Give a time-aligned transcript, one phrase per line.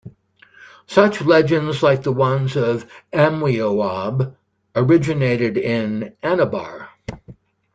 [0.87, 4.33] Such legends like the ones of 'Amwieob'
[4.75, 6.87] originated in Anabar.